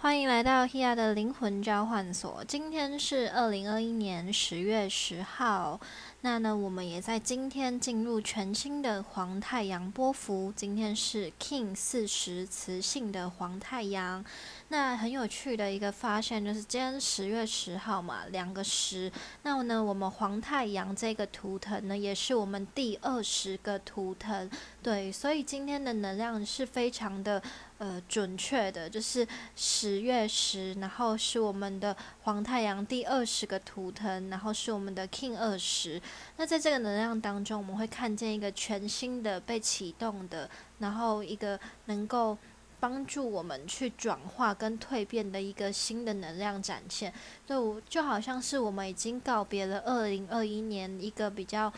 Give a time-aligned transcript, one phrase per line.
[0.00, 2.44] 欢迎来到 Hia 的灵魂交换所。
[2.46, 5.80] 今天是二零二一年十月十号，
[6.20, 10.52] 那呢，我们也在今天进入全新的黄太阳波幅。
[10.54, 14.24] 今天是 King 四十磁性的黄太阳。
[14.68, 19.10] 那很有趣的一个发现就是，今天十月十号嘛，两个十。
[19.42, 24.48] 那呢，我们黄太阳这个图腾呢，也是我们第二十个图腾。
[24.80, 27.42] 对，所以今天的能量是非常的
[27.78, 29.26] 呃准确的，就是
[29.56, 36.00] 十月十，然后是我们的黄太阳第二十个图腾，然后是我们的 King 二十。
[36.36, 42.36] 那在这个能量当中，我们会看见一个全新的被启动的，然后一个能够。
[42.80, 47.12] 帮助我们去转化跟蜕变的一个新的能量展现，
[47.44, 51.72] 就就好像是我们已经告别了二零二一年一个比较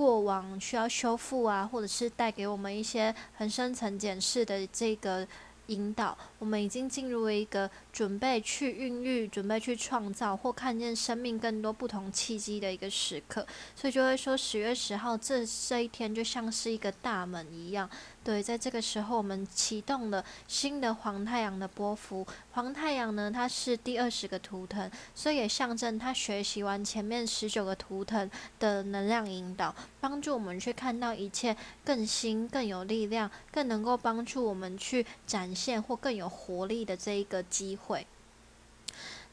[0.00, 5.28] 过往需要修复啊，或者是带给我们一些很深层检视的这个。
[5.66, 17.88] 引导，我们已经进入了一个准备去孕育、准备去创造或看见生命更多不同契机的一个时刻，所以就会说十月十号这这一天就像是一个大门一样。
[18.22, 22.24] 对，在这个时候，我们启动了新的黄太阳的波幅。
[22.52, 38.06] 黄太阳呢，它是第二十个图腾，所以也象征它学习完前面十九个图腾的能量引导，帮助我们去看到一切更新、更有力量、更能够帮助我们去展现或更有活力的这一个机会。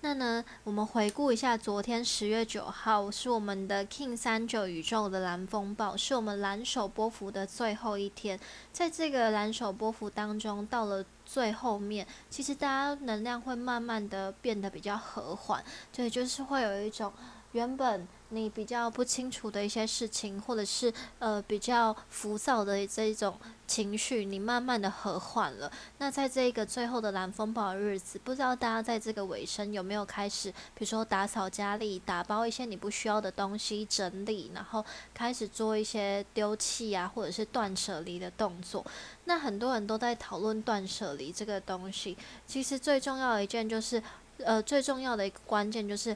[0.01, 8.39] 那呢，我们回顾一下，昨天十月九号是我们的 King 三九宇宙的蓝风暴，是我们蓝手波幅的最后一天。
[8.71, 17.11] 在这个蓝手波幅当中，到了最后面，其实大家能量会慢慢的变得比较和缓，对，就是会有一种
[17.53, 18.07] 原本。
[18.29, 25.71] 你比较不清楚的一些事情，或者是呃比较浮躁的这一种情绪，你慢慢的和缓了。
[25.99, 38.85] 那在这个最后的蓝风暴日子，不知道大家在这个尾声有没有开始，比如说打扫家里、打包一些你不需要的东西、整理，然后开始做一些丢弃啊，或者是断舍离的动作。
[39.23, 44.03] 那很多人都在讨论断舍离这个东西，其实最重要的一件就是，
[44.39, 46.15] 呃，最重要的一个关键就是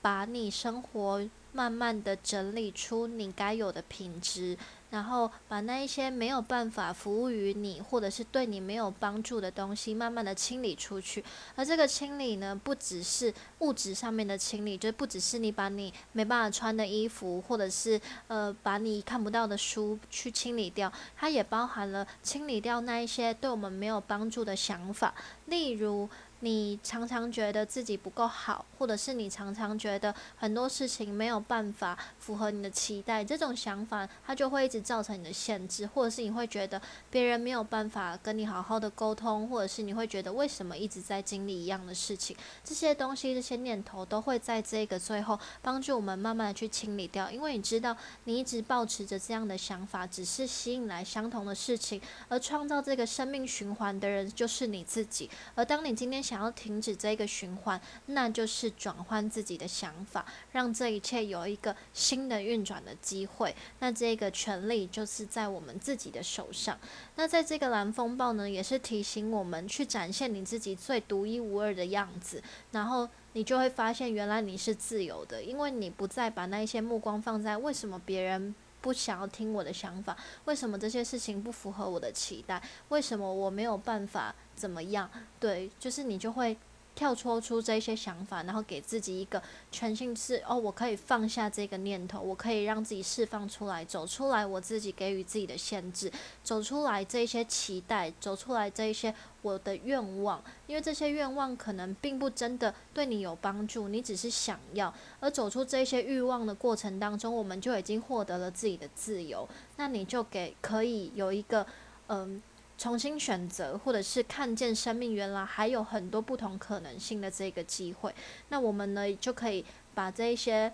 [0.00, 1.22] 把你生活。
[1.52, 4.56] 慢慢的整理出你该有的品质，
[4.90, 11.22] 然后把那一些没有办法服务于你，或者是对你没有帮助的东西，慢慢的清理出去。
[11.54, 25.14] 而这个清理呢，不只是物质上面的清理，就不只是你把你没办法穿的衣服，或者是呃把你看不到的书去清理掉，它也包含了清理掉那一些对我们没有帮助的想法，
[25.46, 26.08] 例如。
[26.44, 36.82] 你常常觉得自己不够好，或者是你常常觉得很多事情没有办法符合你的期待，这种想法它就会一直造成你的限制，或者是你会觉得
[37.12, 56.20] 别人没有办法跟你好好的沟通，或者是你会觉得为什么一直在经历一样的事情，这些东西、这些念头都会在这个最后帮助我们慢慢的去清理掉，因为你知道你一直保持着这样的想法，只是吸引来相同的事情，而创造这个生命循环的人就是你自己，而当你今天。
[56.32, 63.54] 想要停止这个循环，那就是转换自己的想法，让这一切有一个新的运转的机会。
[63.80, 66.78] 那这个权利就是在我们自己的手上。
[67.16, 78.54] 那在这个蓝风暴呢，也是提醒我们去展现你自己最独一无二的样子，然后你就会发现，原来你是自由的，因为你不再把那一些目光放在为什么别人。
[78.82, 82.62] 不想要听我的想法，为什么这些事情不符合我的期待？
[82.90, 85.08] 为什么我没有办法怎么样？
[85.40, 86.58] 对，就是你就会。
[86.94, 96.12] 跳脱出这些想法，然后给自己一个全新是哦，我可以放下这个念头，我可以让自己释放出来，走出来我自己给予自己的限制，
[96.44, 111.66] 走出来这些期待，走出来这一些我的愿望，因为这些愿望可能并不真的对你有帮助，你只是想要，而走出这些欲望的过程当中，我们就已经获得了自己的自由，那你就给可以有一个
[112.08, 112.42] 嗯。
[112.82, 118.12] 重新选择，或者是看见生命原来还有很多不同可能性的这个机会，
[118.48, 119.64] 那我们呢就可以
[119.94, 120.72] 把这一些，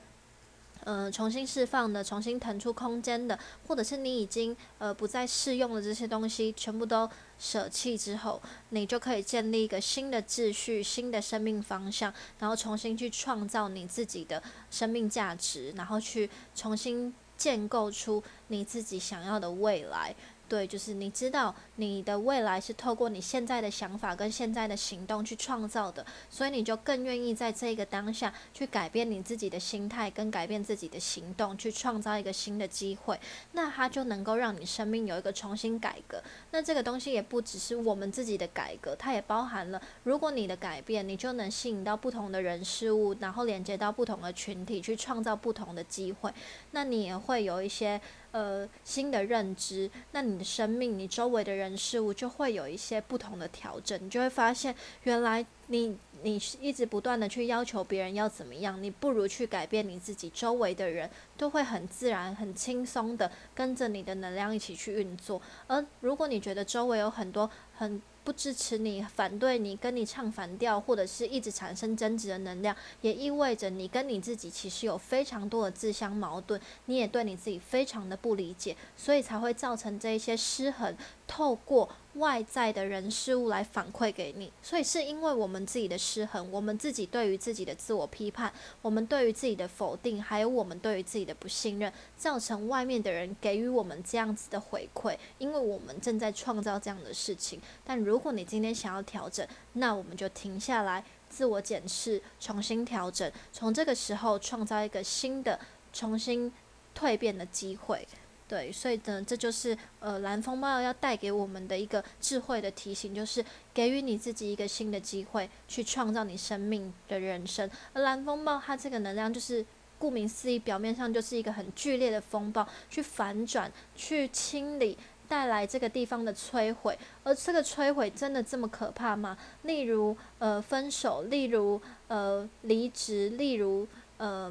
[0.85, 7.07] 嗯，重新释放的、重新腾出空间的，或者是你已经呃不再适用的这些东西，全部都
[7.39, 8.41] 舍弃之后，
[8.71, 20.15] 你就可以建立一个新的秩序、新的生命方向，然后重新去创造你自己的生命价值，然后去重新建构出你自己想要的未来。
[20.49, 33.21] 对，就是你知道你的未来是透过你现在的想法跟现在的行动去创造的，所以你就更愿意在这个当下去改变你自己的心态，跟改变自己的行动，去创造一个新的机会。
[33.53, 36.23] 那它就能够让你生命有一个重新改革。
[36.51, 46.33] 那这个东西也不只是我们自己的改革，它也包含了，如果你的改变，你就能吸引到不同的人事物，然后连接到不同的群体，去创造不同的机会。
[46.71, 48.01] 那你也会有一些。
[48.31, 61.09] 呃，新的认知，那你的生命，你周围的人事物就会有一些不同的调整，你就会发现，原来你你一直不断的去要求别人要怎么样，你不如去改变你自己，周围的人
[61.39, 65.41] 都会很自然、很轻松的跟着你的能量一起去运作。
[65.67, 80.95] 而如果你觉得周围有很多很不支持你、反对你、跟你唱反调，或者是一直产生争执的能量，也意味着你跟你自己其实有非常多的自相矛盾，你也对你自己非常的不理解，所以才会造成这一些失衡。
[81.27, 81.89] 透过
[82.19, 95.17] 外在的人事物来反馈给你，所以是因为我们自己的失衡，我们自己对于自己的自我批判，我们对于自己的否定，还有我们对于自己的不信任，造成外面的人给予我们这样子的回馈。
[95.39, 105.59] 因为我们正在创造这样的事情，但如果你今天想要调整，那我们就停下来，自我检视，重新调整，从这个时候创造一个新的、
[105.93, 106.53] 重新
[106.97, 108.07] 蜕变的机会。
[108.49, 117.71] 对，所以呢，这就是呃蓝风暴要带给我们的一个智慧的提醒，就是给予你自己一个新的机会，去创造你生命的人生。
[117.93, 119.63] 而蓝风暴它这个能量，就是
[119.99, 124.97] 顾名思义，表面上就是一个很剧烈的风暴，去反转、去清理，
[125.29, 126.99] 带来这个地方的摧毁。
[127.25, 129.37] 而这个摧毁真的这么可怕吗？
[129.65, 133.87] 例如呃分手，例如呃离职，例如
[134.17, 134.51] 呃。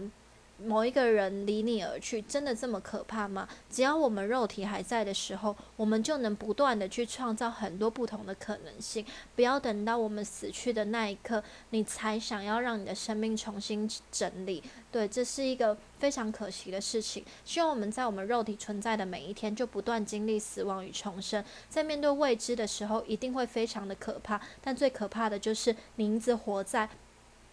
[0.65, 3.47] 某一个人离你而去，真的这么可怕吗？
[3.69, 9.05] 只要我们肉体还在的时候，我们就能不断的去创造很多不同的可能性。
[9.35, 14.63] 不要等到我们死去的那一刻，你才想要让你的生命重新整理。
[14.91, 17.23] 对，这是一个非常可惜的事情。
[17.45, 21.43] 希望我们在我们肉体存在的每一天，就不断经历死亡与重生。
[21.69, 24.41] 在面对未知的时候，一定会非常的可怕。
[24.61, 26.89] 但最可怕的就是你一直活在。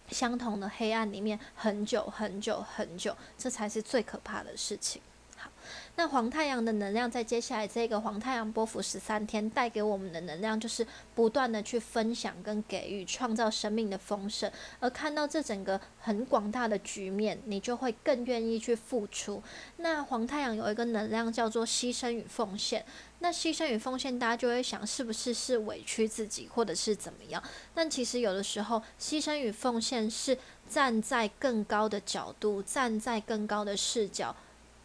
[0.09, 5.01] 相同的黑暗里面很久很久很久，这才是最可怕的事情。
[5.37, 5.51] 好，
[5.97, 14.49] 那黄太阳的能量在接下来这个黄太阳波幅十三天带给我们的能量，就是不断的去分享跟给予，创造生命的丰盛。
[14.79, 19.43] 而看到这整个很广大的局面，你就会更愿意去付出。
[19.77, 22.85] 那黄太阳有一个能量叫做牺牲与奉献。
[23.25, 27.41] 那牺牲与奉献，大家就会想，是不是是委屈自己，或者是怎么样？
[27.73, 30.37] 但其实有的时候，牺牲与奉献是
[30.69, 34.35] 站在更高的角度，站在更高的视角，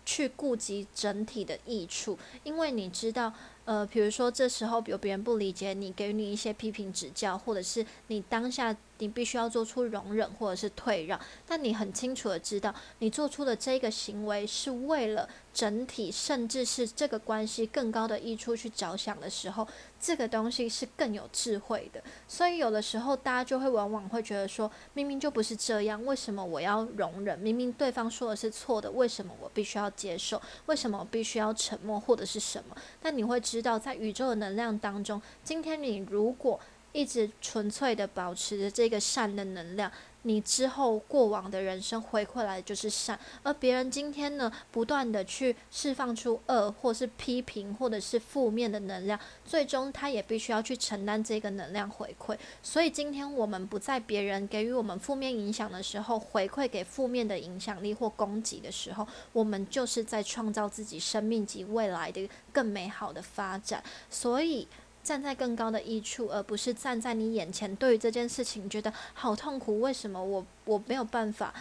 [0.07, 2.19] 去顾及整体的益处。
[2.43, 3.31] 因为你知道，
[3.67, 8.75] 呃，比如说这时候有别人不理解你，给你一些批评指教，或者是你当下。
[9.01, 19.67] 你必须要做出容忍或者是退让，但你很清楚的知道，你做出的这个行为是为了整体，甚至是这个关系更高的益处去着想的时候，
[20.01, 22.01] 这个东西是更有智慧的。
[22.29, 27.39] 所以有的时候大家就会往往会觉得说，明明就不是这样，为什么我要容忍？
[27.39, 30.41] 明明对方说的是错的，为什么我必须要接受？
[30.67, 32.77] 为什么我必须要沉默或者是什么？
[33.03, 36.61] 但你会知道，在宇宙的能量当中，今天你如果。
[36.93, 39.91] 一直纯粹的保持着这个善的能量，
[40.23, 52.37] 你之后过往的人生回馈来就是善，而别人今天呢，不断的去释放出恶，或是批评，或者是负面的能量，最终他也必须要去承担这个能量回馈。
[52.63, 63.83] 所以今天我们不在别人给予我们负面影响的时候，回馈给负面的影响力或攻击的时候，我们就是在创造自己生命及未来的更美好的发展。
[64.11, 64.67] 所以。
[65.03, 67.75] 站在更高的益处，而不是站在你眼前。
[67.77, 69.81] 对于这件事情，觉得好痛苦。
[69.81, 71.55] 为什么我我没有办法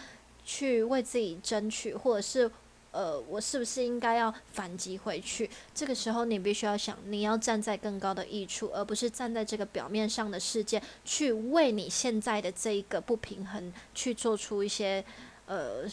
[0.44, 2.50] 去为自己争取，或者是
[2.92, 5.48] 呃，我是不是应该要反击回去？
[5.74, 15.04] 这个时候，你必须要想，你要站在更高的益处，而不是站在这个表面上的世界，去为你现在的这一个不平衡去做出一些
[15.46, 15.84] 呃，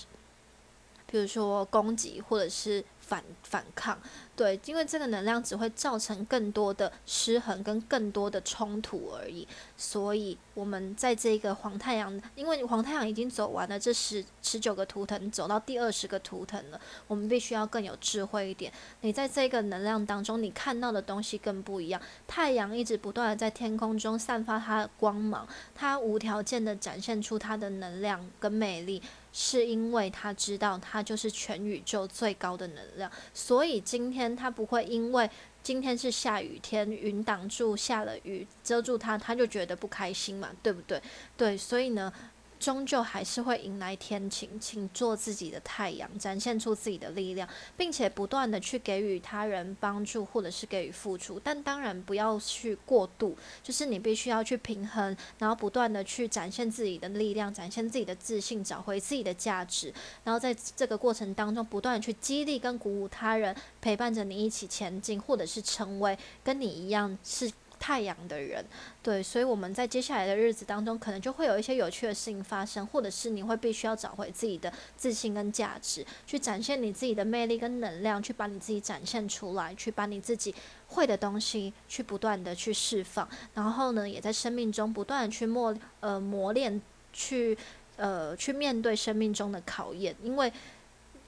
[1.10, 2.84] 比如说攻击，或者是。
[3.08, 3.98] 反反抗，
[4.38, 9.48] 对，因为这个能量只会造成更多的失衡跟更多的冲突而已。
[9.76, 18.72] 所以，我们在这个黄太阳，因为黄太阳已经走完了这十十九个图腾，走到第二十个图腾了，我们必须要更有智慧一点。
[19.02, 22.00] 你在这个能量当中，你看到的东西更不一样。
[22.28, 29.02] 太阳一直不断的在天空中散发它的光芒，它无条件的展现出它的能量跟魅力。
[29.40, 35.30] 是因为他知道他就是全宇宙最高的能量，所以今天他不会因为
[35.62, 41.02] 今天是下雨天，云挡住下了雨遮住他，他就觉得不开心嘛，对不对？
[41.36, 42.12] 对，所以呢。
[42.60, 51.40] 终究还是会迎来天晴，请做自己的太阳，展现出自己的力量，并且不断的去给予他人帮助，或者是给予付出。
[51.44, 59.94] 但当然不要去过度，就是你必须要去平衡，然后不断的去展现自己的力量，展现自己的自信，找回自己的价值。
[60.24, 67.52] 然后在这个过程当中，不断的去激励跟鼓舞他人，陪伴着你一起前进，或者是成为跟你一样是。
[67.80, 68.66] 太阳的人，
[69.02, 80.54] 对，所以我们在接下来的日子当中，可能就会有一些有趣的事情发生，或者是你会必须要找回自己的自信跟价值，去展现你自己的魅力跟能量，去把你自己展现出来，去把你自己
[80.88, 86.82] 会的东西去不断的去释放，然后呢，也在生命中不断的去磨呃磨练，
[87.14, 87.58] 去
[87.96, 90.52] 呃去面对生命中的考验，因为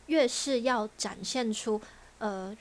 [0.07, 1.81] 越是要展现出
[2.17, 2.55] 呃。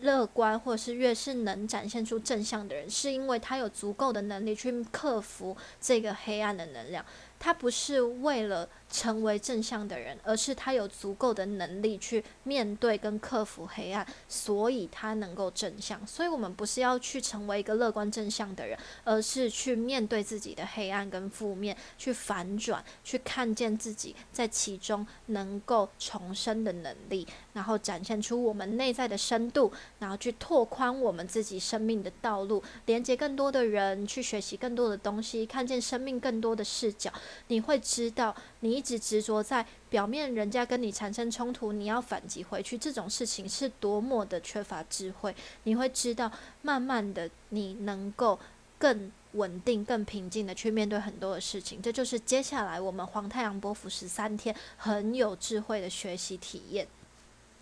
[0.00, 7.04] 乐观，或是越是能展现出正向的人，是因为他有足够的能力去克服这个黑暗的能量。
[7.38, 8.68] 他不是为了。
[8.90, 16.04] 成为正向的人，而是他有足够的能力去面对跟克服黑暗，所以他能够正向。
[16.06, 37.12] 所以，我们不是要去成为一个乐观正向的人，而是去面对自己的黑暗跟负面，去反转，去看见自己在其中能够重生的能力，然后展现出我们内在的深度，然后去拓宽我们自己生命的道路，连接更多的人，去学习更多的东西，看见生命更多的视角。
[37.48, 38.77] 你会知道你。
[38.78, 45.34] 一直执着在表面，人家跟你产生冲突，你要反击回去，这种事情是多么的缺乏智慧。
[45.64, 46.30] 你会知道，
[46.62, 48.38] 慢慢的，你能够
[48.78, 51.82] 更稳定、更平静的去面对很多的事情。
[51.82, 56.86] 这就是接下来我们黄太阳波幅十三天很有智慧的学习体验。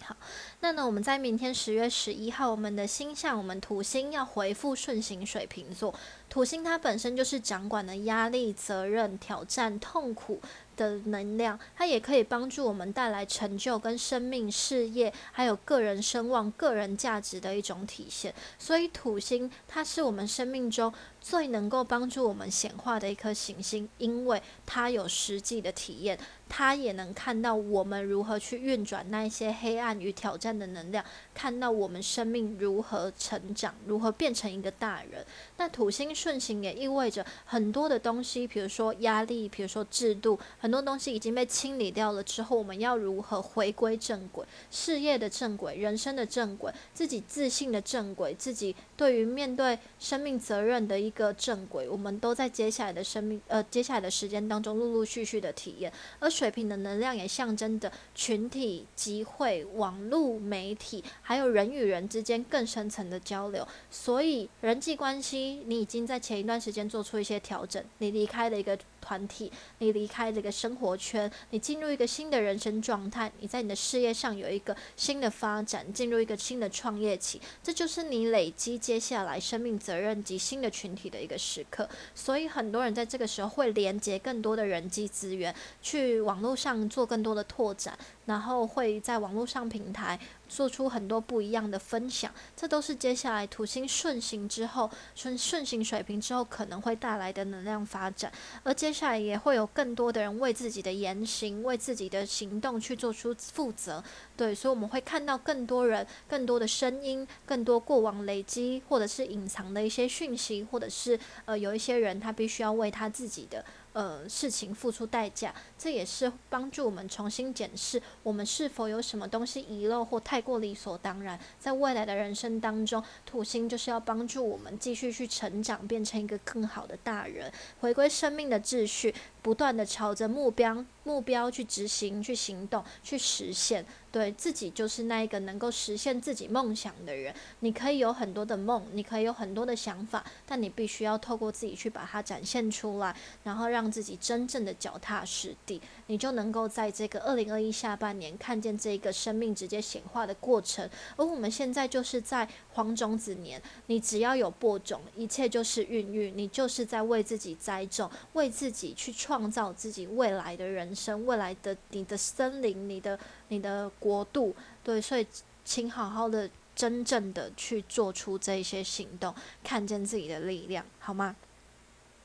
[0.03, 0.15] 好，
[0.61, 5.93] 那呢，我们在明天十月十一号，我们的星象，我们土星要回复顺行水瓶座。
[6.29, 10.41] 土星它本身就是掌管的压力、责任、挑战、痛苦。
[10.77, 18.35] 的能量，它也可以帮助我们带来成就、跟生命、事业，还有个人声望、个人价值的一种体现。
[18.59, 20.93] 所以土星它是我们生命中
[21.29, 26.17] 最能够帮助我们显化的一颗行星，因为它有实际的体验，
[26.49, 31.05] 它也能看到我们如何去运转那一些黑暗与挑战的能量，
[31.35, 35.27] 看到我们生命如何成长，如何变成一个大人。
[35.57, 40.39] 那土星顺行也意味着很多的东西，比如说压力，比如说制度。
[40.61, 44.47] 很多东西已经被清理掉了之后，我们要如何回归正轨？
[44.71, 55.93] 事业的正轨，人生的正轨，自己自信的正轨，自己对于面对生命责任的一个正轨，我们都在接下来的生命呃接下来的时间当中陆陆续续的体验。
[56.21, 63.67] 而水平的能量也象征着群体集会、网络媒体，还有人与人之间更深层的交流。
[63.91, 68.79] 所以人际关系，你已经在前一段时间做出一些调整，你离开了一个。
[69.07, 81.89] 团体，你离开这个生活圈，你进入一个新的人生状态，你在你的事业上有一个新的发展，进入一个新的创业期，这就是你累积接下来生命责任及新的群体的一个时刻。
[82.15, 87.97] 所以很多人在这个时候会连接更多的人际资源，去网络上做更多的拓展，
[88.27, 90.19] 然后会在网络上平台。
[90.49, 98.31] 做出很多不一样的分享，这都是接下来土星顺行之后，顺顺行水平之后可能会带来的能量发展。
[98.63, 104.03] 而接下来也会有更多的人为自己的言行、为自己的行动去做出负责。
[104.37, 113.65] 对，所以我们会看到更多人、更多的声音、更多过往累积或者是隐藏的一些讯息，或者是呃有一些人他必须要为他自己的。
[113.97, 121.41] 呃，事情付出代价，这也是帮助我们重新检视我们是否有什么东西遗漏或太过理所当然。
[121.59, 127.51] 在未来的人生当中，土星就是要帮助我们继续去成长，变成一个更好的大人，
[127.81, 129.15] 回归生命的秩序。
[129.41, 137.33] 不断的朝着目标目标去执行、去行动、去实现，对自己就是那一个能够实现自己梦想的人。
[137.61, 150.89] 你可以有很多的梦，你可以有很多的想法，但你必须要透过自己去把它展现出来，然后让自己真正的脚踏实地，你就能够在这个二零二一下半年看见这个生命直接显化的过程。
[151.17, 159.47] 而我们现在就是在黄种子年，你只要有播种，一切就是孕育，你就是在为自己栽种，为自己去创。
[159.47, 165.25] 造自己未来的人生，未来的你的森林，你的你的国度，对，所以
[165.65, 169.33] 请好好的、真正的去做出这些行动，
[169.63, 171.37] 看见自己的力量，好吗？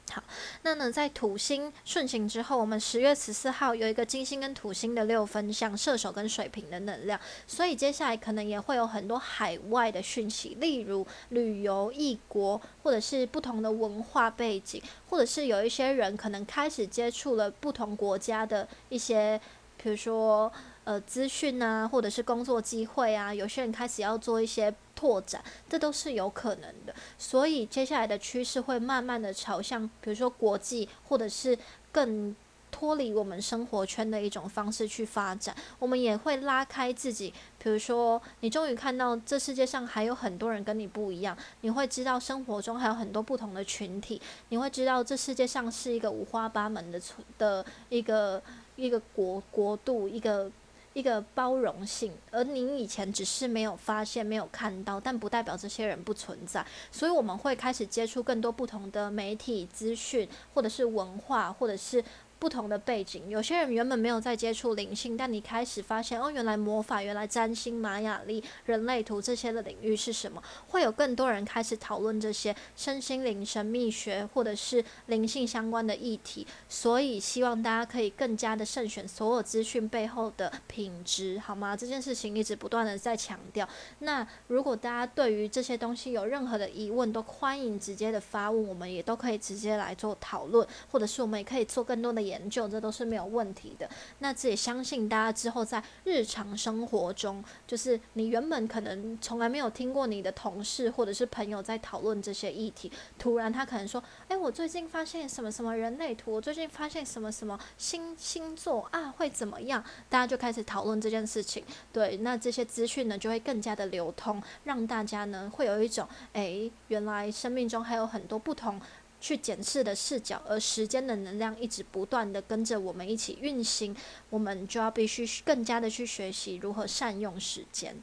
[0.09, 0.21] 好，
[0.63, 7.17] 那呢，在土星顺行之后，我们十月十四号有一个金星跟土星的六分相，射手跟水瓶的能量，
[7.47, 19.39] 所以接下来可能也会有很多海外的讯息，例如旅游异国，或者是不同的文化背景，或者是有一些人可能开始接触了不同国家的一些，
[19.77, 20.51] 比如说。
[20.83, 26.93] 呃，资讯啊，或者是工作机会啊，有些人开始要做一些拓展，这都是有可能的。
[27.17, 31.57] 所以接下来的趋势会慢慢的朝向，比如说国际，或者是
[31.91, 32.35] 更
[32.69, 35.55] 脱离我们生活圈的一种方式去发展。
[35.79, 48.39] 我们也会拉开自己，比如说你终于看到这世界上还有很多人跟你不一样，你会知道生活中还有很多不同的群体，你会知道这世界上是一个五花八门的存的一个
[48.75, 50.51] 一个国国度一个。
[50.93, 56.65] 一个包容性，而您以前只是没有发现、没有看到，但不代表这些人不存在。
[56.91, 62.03] 所以我们会开始接触更多不同的媒体资讯，或者是文化，或者是。
[62.41, 70.41] 不同的背景，有些人原本没有在接触灵性，但你开始发现哦，原来魔法、原来占星、玛雅历、人类图这些的领域是什么？
[70.69, 76.47] 会有更多人开始讨论这些身心灵、神秘学或者是灵性相关的议题。
[76.67, 81.77] 所以希望大家可以更加的慎选所有资讯背后的品质，好吗？
[81.77, 83.69] 这件事情一直不断的在强调。
[83.99, 92.30] 那如果大家对于这些东西有任何的疑问，都欢迎直接的发问，我们也都可以直接来做讨论，或者是我们也可以做更多的。
[92.31, 93.89] 研究这都是没有问题的。
[94.19, 111.63] 那这也相信大家之后在日常生活中，就是你原本可能从来没有听过你的同事或者是朋友在讨论这些议题，突然他可能说：“哎，我最近发现什么什么人类图，我最近发现什么什么星星座啊，会怎么样？”大家就开始讨论这件事情。
[111.91, 118.79] 对，那这些资讯呢就会更加的流通，让大家呢会有一种：“哎，原来生命中还有很多不同。”
[119.21, 123.95] 去检视的视角，而时间的能量一直不断的跟着我们一起运行，
[124.31, 127.95] 我们就要必须更加的去学习如何善用时间。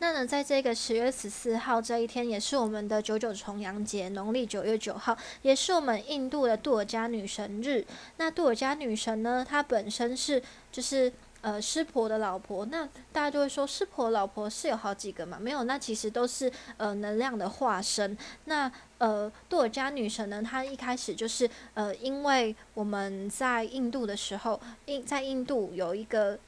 [0.00, 7.86] 那呢，在这个十月十四号这一天，也是我们的九九重阳节，农历九月九号，也是我们印度的杜尔加女神日。
[8.16, 11.12] 那杜尔加女神呢，她本身是就是。
[11.42, 15.38] 呃，湿婆的老婆，那大家就会说，湿婆老婆是有好几个嘛？
[15.40, 18.16] 没有，那其实都是呃能量的化身。
[18.44, 26.38] 那呃，杜尔加女神呢，她一开始就是呃，因为我们在印度的时候，印在印度有一个。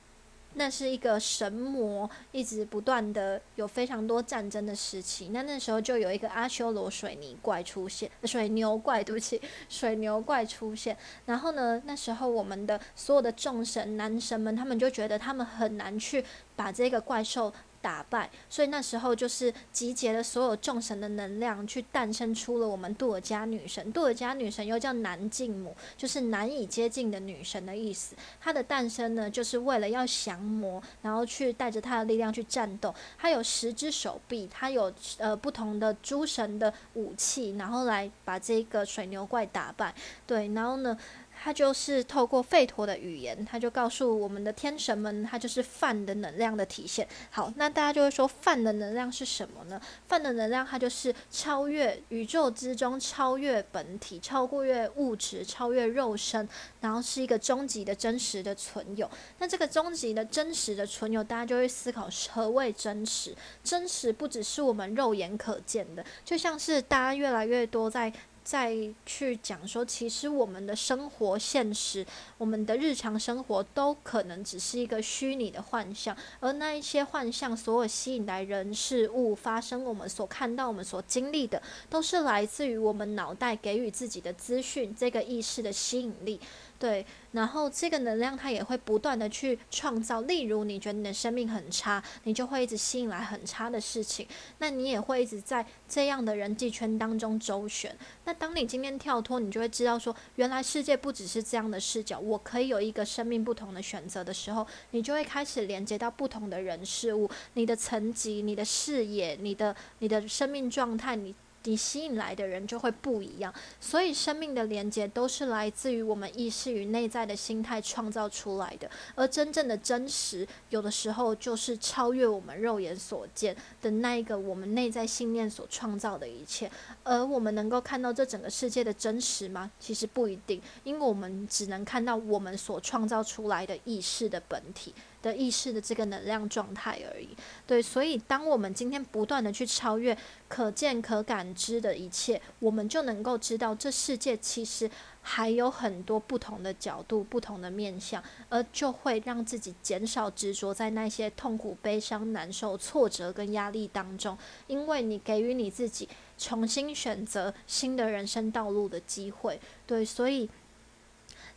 [0.55, 5.31] 那是一个神魔，一直不断的有非常多战争的时期。
[5.33, 10.97] 那那时候就有一个阿修罗水泥怪出现，水牛怪，对不起， 水牛怪出现。
[11.27, 17.53] 然后呢，那时候我们的所有的众神、男神们，他们就觉得他们很难去把这个怪兽。
[17.83, 23.92] 打败，所以那时候就是集结了所有众神的能量，去诞生出了我们杜尔加女神。
[23.92, 28.14] 杜尔加女神又叫难近母，就是难以接近的女神的意思。
[28.40, 32.95] 她的诞生呢，就是为了要降魔，然后去带着她的力量去战斗。
[33.18, 39.92] 她有十只手臂，她有呃不同的诸神的武器，然后来把这个水牛怪打败。
[40.27, 40.97] 对，然后呢？
[41.44, 47.07] 他就是透过吠陀的语言，他就告诉我们的天神们，他就是饭的能量的体现。
[47.31, 49.81] 好，那大家就会说，饭的能量是什么呢？
[50.07, 56.48] 饭的能量，它就是超越宇宙之中，超越本体，超过越物质，超越肉身，
[56.81, 59.11] 然后是一个终极的真实的存有。
[59.38, 63.35] 那这个终极的真实的存有，大家就会思考何谓真实？
[63.64, 68.12] 真实不只是我们肉眼可见的，就像是大家越来越多在。
[68.44, 68.76] 再
[69.07, 72.07] 去讲说，其实我们的生活现实，
[72.38, 86.40] 我们的日常生活都可能只是一个虚拟的幻象，而那一些幻象，所有吸引来人事物发生，我们所看到、我们所经历的，都是来自于我们脑袋给予自己的资讯，这个意识的吸引力。
[86.83, 90.21] 对，然后这个能量它也会不断的去创造。
[90.23, 94.27] 例如，你觉得你的生命很差，你就会一直吸引来很差的事情。
[94.59, 97.97] 那你也会一直在这样的人际圈当中周旋。
[98.25, 111.33] 那当你今天跳脱，你就会知道说，原来世界不只是这样的视角，我可以有一个生命不同的选择的时候，你就会开始连接到不同的人事物，你的层级、你的视野、你的你的生命状态，你。
[111.64, 126.70] 你吸引来的人就会不一样，所以生命的连接都是来自于我们意识与内在的心态创造出来的，而真正的真实，有的时候就是超越我们肉眼所见的那一个我们内在信念所创造的一切。
[127.05, 129.70] 而我们能够看到这整个世界的真实吗？
[129.79, 134.94] 其实不一定，因为我们只能看到我们所创造出来的意识的本体。
[135.23, 137.29] 的意识的这个能量状态而已。
[137.67, 140.17] 对，所以当我们今天不断的去超越
[140.49, 144.91] 可见可感知的一切，我们就能够知道这世界其实
[145.23, 159.61] 还有很多不同的角度、不同的面相，而就会让自己减少执着在那些痛苦、悲伤、难受、挫折跟压力当中，因为你给予你自己重新选择新的人生道路的机会。
[159.87, 160.51] 对，所以。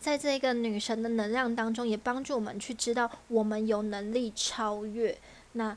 [0.05, 5.17] 在这个女神的能量当中，也帮助我们去知道我们有能力超越。
[5.53, 5.75] 那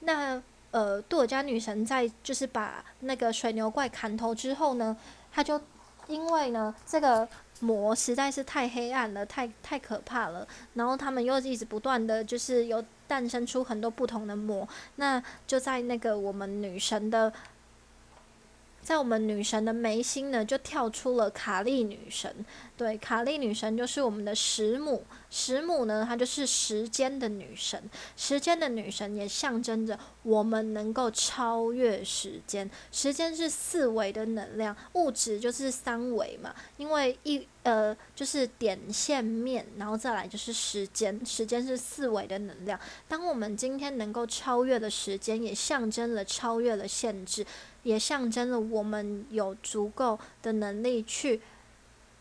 [0.00, 4.96] 那呃，杜尔加女神在就是把那个水牛怪砍头之后呢，
[5.30, 5.60] 她就
[6.08, 7.28] 因为呢这个
[7.60, 10.44] 魔实在是太黑暗了，太太可怕了。
[10.74, 14.68] 然后他们又一直不断的就是有诞生出很多不同的魔。
[14.96, 17.32] 那就在那个我们女神的。
[18.82, 22.34] 在我们女神的眉心呢，就跳出了卡利女神。
[22.76, 25.04] 对，卡利女神就是我们的时母。
[25.30, 27.82] 时母呢，她就是时间的女神。
[28.16, 32.70] 时间的女神也象征着我们能够超越时间。
[32.90, 36.54] 时间是四维的能量，物质就是三维嘛。
[36.78, 41.24] 因为一呃，就是点线面，然后再来就是时间。
[41.26, 42.80] 时间是四维的能量。
[43.06, 47.44] 当我们今天能够超越了时间，也象征了超越了限制。
[47.82, 51.40] 也象征了我们有足够的能力去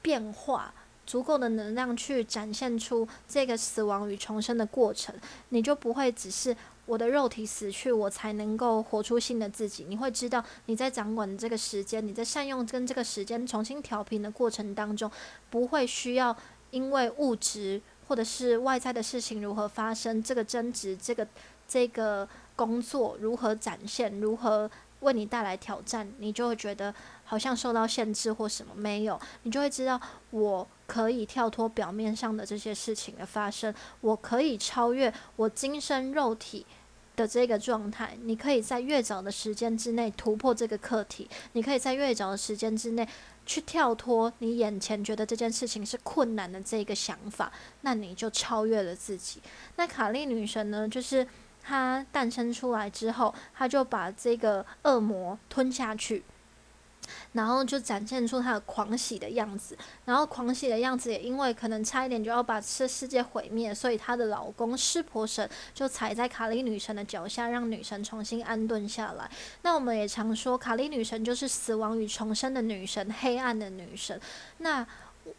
[0.02, 0.74] 变化，
[1.06, 5.16] 足够的能量去展现出这个死亡与重生的过程。
[5.50, 6.56] 你就不会只是
[6.88, 9.86] 我的肉体死去，我才能够活出新的自己。
[9.88, 15.12] 你会知道你在掌管这个时间，你在善用跟这个时间重新调频的过程当中，
[15.52, 16.36] 不会需要
[16.72, 21.28] 因为物质或者是外在的事情如何发生，这个争执，这个
[21.68, 24.72] 这个工作如何展现，如何。
[25.02, 26.92] 为你带来挑战，你就会觉得
[27.24, 33.72] 好像受到限制或什么没有，你就会知道我可以跳脱表面上的这些事情的发生，
[34.02, 36.66] 我可以超越我今生肉体
[37.18, 38.18] 的这个状态。
[38.24, 43.06] 你可以在越早的时间之内突破这个课题，你可以在越早的时间之内
[43.46, 47.52] 去跳脱你眼前觉得这件事情是困难的这个想法，
[47.82, 49.42] 那你就超越了自己。
[49.76, 51.28] 那卡利女神呢，就是。
[51.70, 56.24] 她诞生出来之后，她就把这个恶魔吞下去，
[57.34, 59.78] 然后就展现出她的狂喜的样子。
[60.06, 69.30] 然后狂喜的样子也因为可能差一点就要把这世界毁灭，所以她的老公湿婆神就踩在卡莉女神的脚下，让女神重新安顿下来。
[69.62, 74.20] 那我们也常说，卡莉女神就是死亡与重生的女神，黑暗的女神。
[74.60, 74.86] 那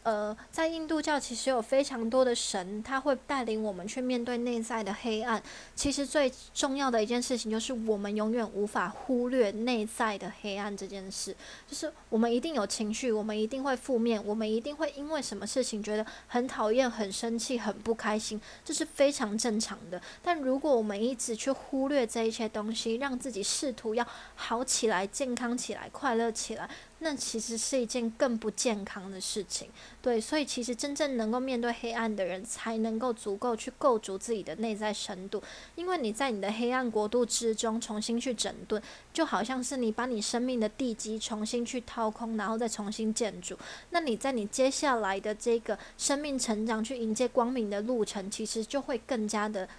[0.03, 5.41] 呃，在印度教其实有非常多的神，他会带领我们去面对内在的黑暗。
[5.75, 11.35] 其实最重要的一件事情就是，我们永远无法忽略内在的黑暗这件事。
[11.67, 20.01] 就是我们一定有情绪，我们一定会负面，我们一定会因为什么事情觉得很讨厌、很生气、很不开心，这是非常正常的。
[20.23, 26.69] 但如果我们一直去忽略这一些东西，让自己试图要好起来、健康起来、快乐起来。
[27.01, 29.69] 那其实是一件更不健康的事情，
[30.01, 35.41] 对，所以其实真正能够面对黑暗的人，才能够足够去构筑自己的内在深度。
[35.75, 38.81] 因为你在你的黑暗国度之中重新去整顿，
[39.13, 43.57] 就好像是你把你生命的地基重新去掏空，然后再重新建筑。
[43.91, 49.69] 那你在你接下来的这个生命成长去迎接光明的路程，其实就会更加的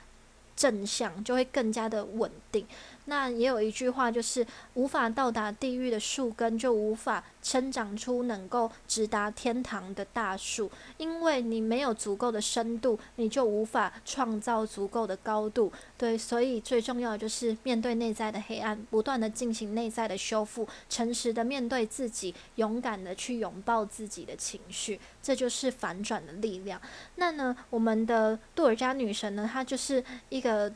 [0.56, 2.66] 正向，就会更加的稳定。
[3.10, 10.70] 那也有一句话，就是无法到达地狱的树根，就无法生长出能够直达天堂的大树。
[10.96, 15.72] 因为你没有足够的深度，你就无法创造足够的高度。
[15.98, 26.80] 对，所以最重要的就是面对内在的黑暗，不断的进行内在的修复，诚实的面对自己，勇敢的去拥抱自己的情绪，这就是反转的力量。
[27.16, 30.72] 那呢，我们的杜尔加女神呢，她就是一个。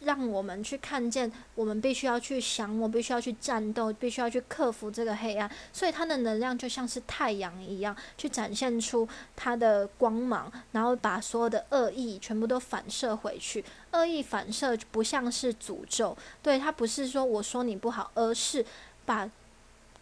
[0.00, 5.50] 让我们去看见，我们必须要去想，我必须要去战斗，必须要去克服这个黑暗。
[5.72, 13.64] 所以它的能量就像是太阳一样，去展现出它的光芒，然后把所有的恶意全部都反射回去。
[13.92, 18.64] 恶意反射不像是诅咒，对它不是说我说你不好，而是
[19.04, 19.30] 把。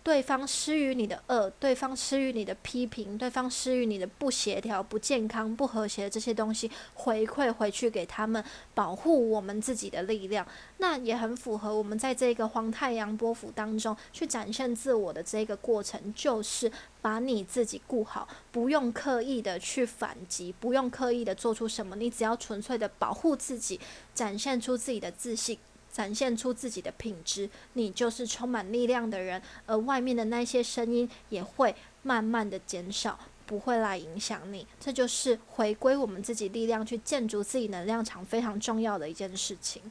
[0.08, 8.42] 对方施予你的恶，对方施予你的批评，对方施予你的不协调、不健康、不和谐的这些东西，回馈回去给他们，
[8.72, 23.78] 保护我们自己的力量，那也很符合我们在这个黄太阳波幅当中去展现自我的这个过程，就是把你自己顾好，不用刻意的去反击，不用刻意的做出什么，你只要纯粹的保护自己，
[24.14, 25.58] 展现出自己的自信。
[25.98, 34.64] 展现出自己的品质，你就是充满力量的人，而外面的那些声音也会慢慢的减少，不会来影响你。
[34.78, 39.82] 这就是回归我们自己力量，去建筑自己能量场非常重要的一件事情。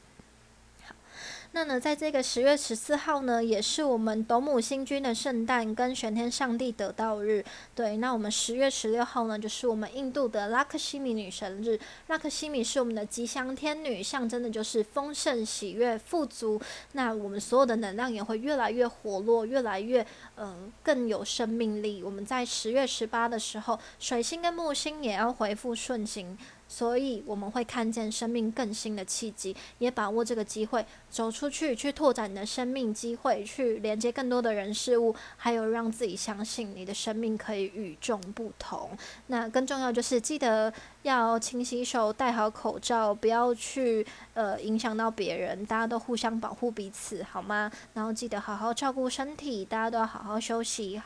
[1.53, 7.43] 那呢，在这个十月十四号呢，也是我们斗母星君的圣诞跟玄天上帝得道日。
[7.73, 11.79] 对，那我们十月十六号呢，就是我们印度的拉克西米女神日。
[12.07, 16.61] 拉克西米是我们的吉祥天女，象征的就是丰盛、喜悦、富足。
[16.91, 20.05] 那我们所有的能量也会越来越活络，越来越
[20.35, 22.03] 嗯更有生命力。
[22.03, 26.37] 我们在十月十八的时候，水星跟木星也要回复顺行。
[26.67, 38.89] 所以我们会看见生命更新的契机，也把握这个机会走出去，去拓展你的生命机会，去连接更多的人事物，还有让自己相信你的生命可以与众不同。
[39.27, 40.71] 那更重要就是记得
[41.03, 47.71] 要勤洗手，戴好口罩，不要去呃影响到别人，大家都互相保护彼此，好吗？
[47.93, 51.01] 然后记得好好照顾身体，大家都要好好休息。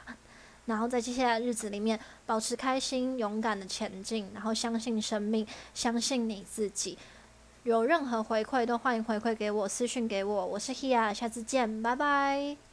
[0.71, 6.97] 然后在接下来的日子里面，保持开心、勇敢的前进，然后相信生命，相信你自己。
[7.63, 10.45] 有任何回馈都欢迎回馈给我，私讯给我。
[10.45, 12.70] 我是 Hia，下次见，拜拜。